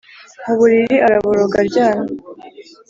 [0.45, 2.15] mu buriri araboroga aryamye,